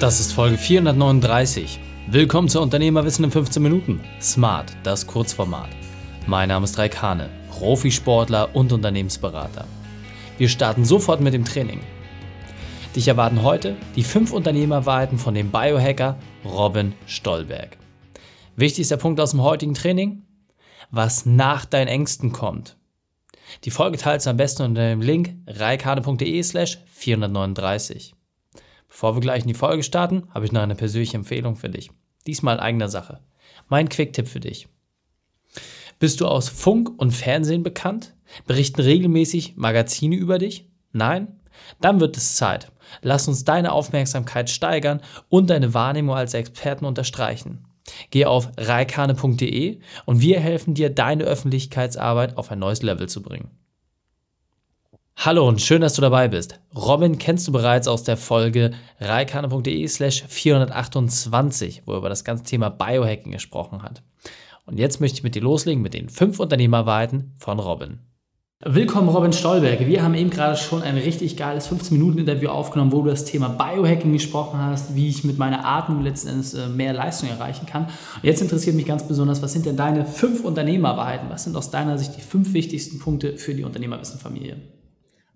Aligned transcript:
Das 0.00 0.18
ist 0.18 0.32
Folge 0.32 0.56
439. 0.56 1.78
Willkommen 2.06 2.48
zu 2.48 2.62
Unternehmerwissen 2.62 3.22
in 3.22 3.30
15 3.30 3.62
Minuten. 3.62 4.00
Smart, 4.18 4.74
das 4.82 5.06
Kurzformat. 5.06 5.68
Mein 6.26 6.48
Name 6.48 6.64
ist 6.64 6.78
Raik 6.78 7.02
Hane, 7.02 7.28
Profisportler 7.50 8.56
und 8.56 8.72
Unternehmensberater. 8.72 9.66
Wir 10.38 10.48
starten 10.48 10.86
sofort 10.86 11.20
mit 11.20 11.34
dem 11.34 11.44
Training. 11.44 11.80
Dich 12.96 13.08
erwarten 13.08 13.42
heute 13.42 13.76
die 13.94 14.02
5 14.02 14.32
Unternehmerwahrheiten 14.32 15.18
von 15.18 15.34
dem 15.34 15.50
Biohacker 15.50 16.16
Robin 16.46 16.94
Stolberg. 17.04 17.76
Wichtigster 18.56 18.96
Punkt 18.96 19.20
aus 19.20 19.32
dem 19.32 19.42
heutigen 19.42 19.74
Training? 19.74 20.22
Was 20.90 21.26
nach 21.26 21.66
deinen 21.66 21.88
Ängsten 21.88 22.32
kommt. 22.32 22.78
Die 23.64 23.70
Folge 23.70 23.98
teilst 23.98 24.24
du 24.24 24.30
am 24.30 24.38
besten 24.38 24.62
unter 24.62 24.80
dem 24.80 25.02
Link 25.02 25.34
reikane.de 25.46 26.42
slash 26.42 26.78
439. 26.86 28.14
Bevor 28.90 29.16
wir 29.16 29.20
gleich 29.20 29.42
in 29.42 29.48
die 29.48 29.54
Folge 29.54 29.82
starten, 29.82 30.24
habe 30.34 30.44
ich 30.44 30.52
noch 30.52 30.60
eine 30.60 30.74
persönliche 30.74 31.16
Empfehlung 31.16 31.56
für 31.56 31.70
dich. 31.70 31.90
Diesmal 32.26 32.60
eigener 32.60 32.88
Sache. 32.88 33.20
Mein 33.68 33.88
Quick-Tipp 33.88 34.28
für 34.28 34.40
dich. 34.40 34.68
Bist 35.98 36.20
du 36.20 36.26
aus 36.26 36.48
Funk 36.48 36.90
und 36.98 37.12
Fernsehen 37.12 37.62
bekannt? 37.62 38.14
Berichten 38.46 38.80
regelmäßig 38.82 39.56
Magazine 39.56 40.16
über 40.16 40.38
dich? 40.38 40.68
Nein? 40.92 41.40
Dann 41.80 42.00
wird 42.00 42.16
es 42.16 42.36
Zeit. 42.36 42.72
Lass 43.00 43.28
uns 43.28 43.44
deine 43.44 43.72
Aufmerksamkeit 43.72 44.50
steigern 44.50 45.00
und 45.28 45.50
deine 45.50 45.72
Wahrnehmung 45.72 46.16
als 46.16 46.34
Experten 46.34 46.84
unterstreichen. 46.84 47.64
Geh 48.10 48.24
auf 48.24 48.50
reikane.de 48.56 49.78
und 50.04 50.20
wir 50.20 50.40
helfen 50.40 50.74
dir, 50.74 50.90
deine 50.90 51.24
Öffentlichkeitsarbeit 51.24 52.36
auf 52.36 52.50
ein 52.50 52.58
neues 52.58 52.82
Level 52.82 53.08
zu 53.08 53.22
bringen. 53.22 53.50
Hallo 55.22 55.46
und 55.46 55.60
schön, 55.60 55.82
dass 55.82 55.92
du 55.92 56.00
dabei 56.00 56.28
bist. 56.28 56.60
Robin 56.74 57.18
kennst 57.18 57.46
du 57.46 57.52
bereits 57.52 57.88
aus 57.88 58.04
der 58.04 58.16
Folge 58.16 58.70
reikane.de 59.00 59.86
slash 59.86 60.24
428, 60.26 61.82
wo 61.84 61.92
er 61.92 61.98
über 61.98 62.08
das 62.08 62.24
ganze 62.24 62.44
Thema 62.44 62.70
Biohacking 62.70 63.30
gesprochen 63.30 63.82
hat. 63.82 64.02
Und 64.64 64.78
jetzt 64.78 64.98
möchte 64.98 65.18
ich 65.18 65.22
mit 65.22 65.34
dir 65.34 65.42
loslegen 65.42 65.82
mit 65.82 65.92
den 65.92 66.08
fünf 66.08 66.40
Unternehmerweiten 66.40 67.34
von 67.36 67.58
Robin. 67.58 67.98
Willkommen, 68.64 69.10
Robin 69.10 69.34
Stolberg. 69.34 69.86
Wir 69.86 70.02
haben 70.02 70.14
eben 70.14 70.30
gerade 70.30 70.56
schon 70.56 70.80
ein 70.80 70.96
richtig 70.96 71.36
geiles 71.36 71.70
15-Minuten-Interview 71.70 72.48
aufgenommen, 72.48 72.92
wo 72.92 73.02
du 73.02 73.10
das 73.10 73.26
Thema 73.26 73.50
Biohacking 73.50 74.14
gesprochen 74.14 74.58
hast, 74.58 74.94
wie 74.94 75.10
ich 75.10 75.22
mit 75.24 75.36
meiner 75.36 75.66
Atmung 75.66 76.02
letzten 76.02 76.28
Endes 76.28 76.54
äh, 76.54 76.66
mehr 76.70 76.94
Leistung 76.94 77.28
erreichen 77.28 77.66
kann. 77.66 77.84
Und 77.84 78.24
jetzt 78.24 78.40
interessiert 78.40 78.74
mich 78.74 78.86
ganz 78.86 79.06
besonders, 79.06 79.42
was 79.42 79.52
sind 79.52 79.66
denn 79.66 79.76
deine 79.76 80.06
fünf 80.06 80.42
Unternehmerwahrheiten? 80.42 81.28
Was 81.28 81.44
sind 81.44 81.56
aus 81.56 81.70
deiner 81.70 81.98
Sicht 81.98 82.16
die 82.16 82.22
fünf 82.22 82.54
wichtigsten 82.54 82.98
Punkte 82.98 83.36
für 83.36 83.54
die 83.54 83.64
Unternehmerwissenfamilie? 83.64 84.56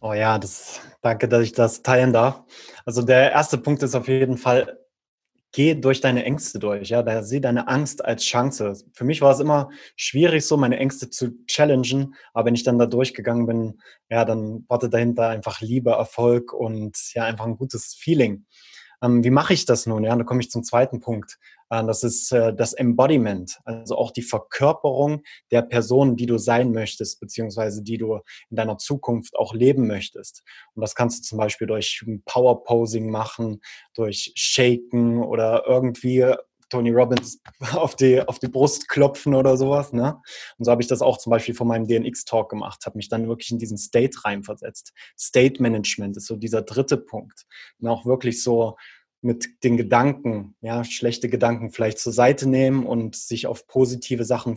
Oh 0.00 0.12
ja, 0.12 0.38
das, 0.38 0.80
danke, 1.02 1.28
dass 1.28 1.42
ich 1.42 1.52
das 1.52 1.82
teilen 1.82 2.12
darf. 2.12 2.42
Also 2.84 3.02
der 3.02 3.32
erste 3.32 3.58
Punkt 3.58 3.82
ist 3.82 3.96
auf 3.96 4.06
jeden 4.06 4.36
Fall, 4.38 4.78
geh 5.52 5.74
durch 5.74 6.00
deine 6.00 6.24
Ängste 6.24 6.58
durch. 6.60 6.90
Ja, 6.90 7.02
da 7.02 7.22
sieh 7.22 7.40
deine 7.40 7.68
Angst 7.68 8.04
als 8.04 8.24
Chance. 8.24 8.74
Für 8.92 9.04
mich 9.04 9.22
war 9.22 9.32
es 9.32 9.40
immer 9.40 9.70
schwierig, 9.96 10.46
so 10.46 10.56
meine 10.56 10.78
Ängste 10.78 11.10
zu 11.10 11.44
challengen, 11.46 12.14
aber 12.34 12.46
wenn 12.46 12.54
ich 12.54 12.64
dann 12.64 12.78
da 12.78 12.86
durchgegangen 12.86 13.46
bin, 13.46 13.80
ja, 14.10 14.24
dann 14.24 14.64
wartet 14.68 14.94
dahinter 14.94 15.28
einfach 15.28 15.60
Liebe, 15.60 15.92
Erfolg 15.92 16.52
und 16.52 16.96
ja, 17.14 17.24
einfach 17.24 17.46
ein 17.46 17.56
gutes 17.56 17.94
Feeling. 17.94 18.46
Ähm, 19.02 19.22
wie 19.22 19.30
mache 19.30 19.54
ich 19.54 19.64
das 19.64 19.86
nun? 19.86 20.04
Ja, 20.04 20.16
da 20.16 20.24
komme 20.24 20.40
ich 20.40 20.50
zum 20.50 20.64
zweiten 20.64 21.00
Punkt. 21.00 21.38
Äh, 21.70 21.84
das 21.84 22.02
ist 22.02 22.32
äh, 22.32 22.54
das 22.54 22.72
Embodiment, 22.72 23.58
also 23.64 23.96
auch 23.96 24.10
die 24.10 24.22
Verkörperung 24.22 25.22
der 25.50 25.62
Person, 25.62 26.16
die 26.16 26.26
du 26.26 26.38
sein 26.38 26.72
möchtest, 26.72 27.20
beziehungsweise 27.20 27.82
die 27.82 27.98
du 27.98 28.20
in 28.50 28.56
deiner 28.56 28.78
Zukunft 28.78 29.36
auch 29.36 29.54
leben 29.54 29.86
möchtest. 29.86 30.42
Und 30.74 30.82
das 30.82 30.94
kannst 30.94 31.20
du 31.20 31.28
zum 31.28 31.38
Beispiel 31.38 31.66
durch 31.66 32.04
Power 32.24 32.64
Posing 32.64 33.10
machen, 33.10 33.60
durch 33.94 34.32
Shaken 34.34 35.22
oder 35.22 35.64
irgendwie 35.66 36.34
Tony 36.68 36.90
Robbins 36.90 37.40
auf 37.72 37.96
die, 37.96 38.20
auf 38.20 38.38
die 38.38 38.48
Brust 38.48 38.88
klopfen 38.88 39.34
oder 39.34 39.56
sowas. 39.56 39.92
Ne? 39.92 40.20
Und 40.58 40.64
so 40.64 40.70
habe 40.70 40.82
ich 40.82 40.88
das 40.88 41.02
auch 41.02 41.18
zum 41.18 41.30
Beispiel 41.30 41.54
von 41.54 41.68
meinem 41.68 41.86
DNX-Talk 41.86 42.50
gemacht, 42.50 42.84
habe 42.86 42.96
mich 42.96 43.08
dann 43.08 43.28
wirklich 43.28 43.50
in 43.50 43.58
diesen 43.58 43.78
State 43.78 44.24
reinversetzt. 44.24 44.92
State 45.18 45.62
Management 45.62 46.16
ist 46.16 46.26
so 46.26 46.36
dieser 46.36 46.62
dritte 46.62 46.96
Punkt. 46.96 47.46
Und 47.80 47.88
auch 47.88 48.06
wirklich 48.06 48.42
so 48.42 48.76
mit 49.20 49.64
den 49.64 49.76
Gedanken, 49.76 50.54
ja, 50.60 50.84
schlechte 50.84 51.28
Gedanken 51.28 51.70
vielleicht 51.70 51.98
zur 51.98 52.12
Seite 52.12 52.48
nehmen 52.48 52.86
und 52.86 53.16
sich 53.16 53.46
auf 53.46 53.66
positive 53.66 54.24
Sachen 54.24 54.56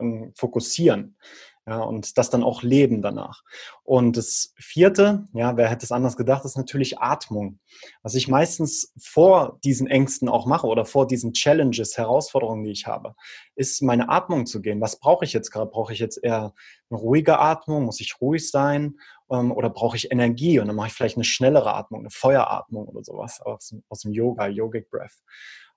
ähm, 0.00 0.32
fokussieren. 0.36 1.16
Ja, 1.64 1.78
und 1.78 2.18
das 2.18 2.28
dann 2.28 2.42
auch 2.42 2.64
leben 2.64 3.02
danach. 3.02 3.42
Und 3.84 4.16
das 4.16 4.52
vierte, 4.58 5.28
ja, 5.32 5.56
wer 5.56 5.68
hätte 5.68 5.84
es 5.84 5.92
anders 5.92 6.16
gedacht, 6.16 6.44
ist 6.44 6.56
natürlich 6.56 6.98
Atmung. 6.98 7.60
Was 8.02 8.16
ich 8.16 8.26
meistens 8.26 8.92
vor 9.00 9.60
diesen 9.62 9.86
Ängsten 9.86 10.28
auch 10.28 10.44
mache 10.46 10.66
oder 10.66 10.84
vor 10.84 11.06
diesen 11.06 11.34
Challenges, 11.34 11.96
Herausforderungen, 11.96 12.64
die 12.64 12.72
ich 12.72 12.88
habe, 12.88 13.14
ist 13.54 13.80
meine 13.80 14.08
Atmung 14.08 14.46
zu 14.46 14.60
gehen. 14.60 14.80
Was 14.80 14.98
brauche 14.98 15.24
ich 15.24 15.32
jetzt 15.32 15.52
gerade? 15.52 15.70
Brauche 15.70 15.92
ich 15.92 16.00
jetzt 16.00 16.18
eher 16.20 16.52
eine 16.90 16.98
ruhige 16.98 17.38
Atmung? 17.38 17.84
Muss 17.84 18.00
ich 18.00 18.20
ruhig 18.20 18.50
sein? 18.50 18.98
Ähm, 19.30 19.52
oder 19.52 19.70
brauche 19.70 19.96
ich 19.96 20.10
Energie? 20.10 20.58
Und 20.58 20.66
dann 20.66 20.74
mache 20.74 20.88
ich 20.88 20.94
vielleicht 20.94 21.16
eine 21.16 21.24
schnellere 21.24 21.74
Atmung, 21.74 22.00
eine 22.00 22.10
Feueratmung 22.10 22.88
oder 22.88 23.04
sowas 23.04 23.40
aus, 23.40 23.72
aus 23.88 24.00
dem 24.00 24.12
Yoga, 24.12 24.48
Yogic 24.48 24.90
Breath. 24.90 25.22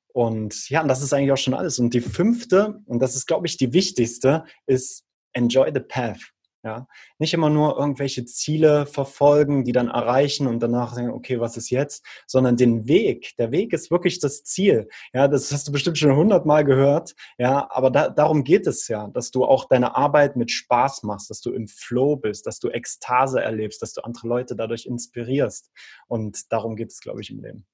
Und 0.07 0.67
ja, 0.69 0.81
und 0.81 0.87
das 0.87 1.03
ist 1.03 1.13
eigentlich 1.13 1.31
auch 1.31 1.37
schon 1.37 1.53
alles. 1.53 1.77
Und 1.77 1.93
die 1.93 2.01
fünfte, 2.01 2.79
und 2.87 2.99
das 3.01 3.15
ist, 3.15 3.27
glaube 3.27 3.45
ich, 3.45 3.57
die 3.57 3.71
wichtigste, 3.71 4.45
ist 4.65 5.05
enjoy 5.35 5.71
the 5.73 5.81
path. 5.81 6.19
Ja, 6.65 6.87
nicht 7.19 7.31
immer 7.35 7.51
nur 7.51 7.77
irgendwelche 7.77 8.25
Ziele 8.25 8.87
verfolgen, 8.87 9.65
die 9.65 9.71
dann 9.71 9.87
erreichen 9.87 10.47
und 10.47 10.59
danach 10.63 10.95
sagen, 10.95 11.11
okay, 11.11 11.39
was 11.39 11.57
ist 11.57 11.69
jetzt, 11.69 12.03
sondern 12.25 12.57
den 12.57 12.87
Weg. 12.87 13.35
Der 13.37 13.51
Weg 13.51 13.71
ist 13.71 13.91
wirklich 13.91 14.19
das 14.19 14.43
Ziel. 14.43 14.87
Ja, 15.13 15.27
das 15.27 15.51
hast 15.51 15.67
du 15.67 15.71
bestimmt 15.71 15.99
schon 15.99 16.15
hundertmal 16.15 16.65
gehört. 16.65 17.13
Ja, 17.37 17.67
aber 17.69 17.91
da, 17.91 18.09
darum 18.09 18.43
geht 18.43 18.65
es 18.65 18.87
ja, 18.87 19.09
dass 19.09 19.29
du 19.29 19.45
auch 19.45 19.65
deine 19.65 19.95
Arbeit 19.95 20.37
mit 20.37 20.49
Spaß 20.49 21.03
machst, 21.03 21.29
dass 21.29 21.39
du 21.39 21.51
im 21.51 21.67
Flow 21.67 22.15
bist, 22.15 22.47
dass 22.47 22.57
du 22.57 22.69
Ekstase 22.69 23.43
erlebst, 23.43 23.83
dass 23.83 23.93
du 23.93 24.01
andere 24.01 24.27
Leute 24.27 24.55
dadurch 24.55 24.87
inspirierst. 24.87 25.69
Und 26.07 26.51
darum 26.51 26.75
geht 26.75 26.89
es, 26.89 26.99
glaube 26.99 27.21
ich, 27.21 27.29
im 27.29 27.43
Leben. 27.43 27.67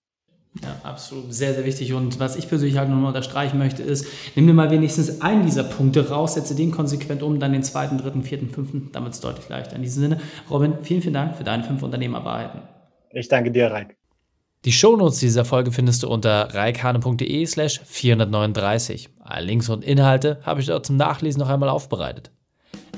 Ja, 0.61 0.75
absolut. 0.83 1.33
Sehr, 1.33 1.53
sehr 1.53 1.63
wichtig. 1.65 1.93
Und 1.93 2.19
was 2.19 2.35
ich 2.35 2.49
persönlich 2.49 2.77
halt 2.77 2.89
nochmal 2.89 3.07
unterstreichen 3.07 3.57
möchte, 3.57 3.83
ist, 3.83 4.05
nimm 4.35 4.47
dir 4.47 4.53
mal 4.53 4.69
wenigstens 4.69 5.21
einen 5.21 5.45
dieser 5.45 5.63
Punkte 5.63 6.09
raus, 6.09 6.33
setze 6.33 6.55
den 6.55 6.71
konsequent 6.71 7.23
um, 7.23 7.39
dann 7.39 7.53
den 7.53 7.63
zweiten, 7.63 7.97
dritten, 7.97 8.23
vierten, 8.23 8.49
fünften, 8.49 8.89
dann 8.91 9.03
wird 9.03 9.13
es 9.13 9.21
deutlich 9.21 9.47
leichter. 9.47 9.77
In 9.77 9.81
diesem 9.81 10.01
Sinne, 10.03 10.19
Robin, 10.49 10.73
vielen, 10.83 11.01
vielen 11.01 11.13
Dank 11.13 11.37
für 11.37 11.45
deine 11.45 11.63
fünf 11.63 11.81
Unternehmerwahrheiten. 11.83 12.61
Ich 13.11 13.29
danke 13.29 13.51
dir, 13.51 13.71
Reik. 13.71 13.95
Die 14.65 14.71
Shownotes 14.71 15.19
dieser 15.19 15.43
Folge 15.45 15.71
findest 15.71 16.03
du 16.03 16.09
unter 16.09 16.53
reikhane.de 16.53 17.45
slash 17.45 17.81
439. 17.83 19.09
Alle 19.19 19.45
Links 19.45 19.69
und 19.69 19.83
Inhalte 19.83 20.39
habe 20.43 20.59
ich 20.59 20.67
dort 20.67 20.85
zum 20.85 20.97
Nachlesen 20.97 21.39
noch 21.39 21.49
einmal 21.49 21.69
aufbereitet. 21.69 22.29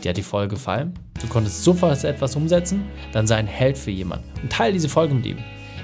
Dir 0.03 0.09
hat 0.09 0.18
die 0.18 0.24
Folge 0.24 0.56
gefallen? 0.56 0.94
Du 1.22 1.28
konntest 1.28 1.64
sofort 1.64 2.03
etwas 2.03 2.35
umsetzen? 2.35 2.84
Dann 3.14 3.28
sei 3.28 3.38
ein 3.38 3.47
Held 3.47 3.78
für 3.78 3.91
jemanden 3.91 4.25
und 4.41 4.52
teile 4.52 4.74
diese 4.74 4.90
Folge 4.90 5.14
mit 5.14 5.25
ihm. 5.25 5.38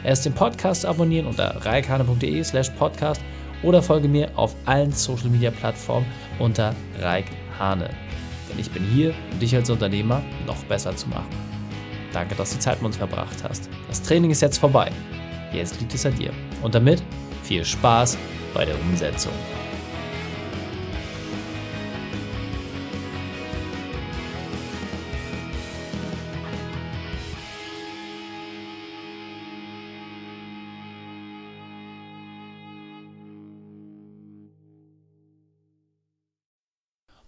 Erst 0.03 0.25
den 0.25 0.33
Podcast 0.33 0.85
abonnieren 0.85 1.27
unter 1.27 1.65
reikane.de 1.65 2.43
slash 2.43 2.69
podcast 2.71 3.21
oder 3.63 3.81
folge 3.81 4.07
mir 4.07 4.29
auf 4.35 4.55
allen 4.65 4.91
Social 4.91 5.29
Media 5.29 5.51
Plattformen 5.51 6.05
unter 6.39 6.73
Reik 6.99 7.25
Hane. 7.57 7.89
Denn 8.49 8.59
ich 8.59 8.71
bin 8.71 8.83
hier, 8.83 9.13
um 9.31 9.39
dich 9.39 9.55
als 9.55 9.69
Unternehmer 9.69 10.21
noch 10.47 10.63
besser 10.65 10.95
zu 10.95 11.07
machen. 11.09 11.27
Danke, 12.13 12.35
dass 12.35 12.53
du 12.53 12.59
Zeit 12.59 12.77
mit 12.77 12.87
uns 12.87 12.97
verbracht 12.97 13.43
hast. 13.47 13.69
Das 13.87 14.01
Training 14.01 14.31
ist 14.31 14.41
jetzt 14.41 14.57
vorbei. 14.57 14.91
Jetzt 15.53 15.79
liegt 15.79 15.93
es 15.93 16.05
an 16.05 16.15
dir. 16.15 16.31
Und 16.63 16.73
damit 16.75 17.03
viel 17.43 17.65
Spaß 17.65 18.17
bei 18.53 18.65
der 18.65 18.79
Umsetzung. 18.79 19.33